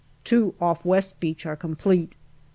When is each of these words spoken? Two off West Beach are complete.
Two 0.23 0.55
off 0.59 0.83
West 0.83 1.19
Beach 1.19 1.45
are 1.45 1.55
complete. 1.55 2.13